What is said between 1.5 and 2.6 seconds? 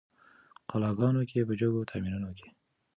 جګو تعمیرو کي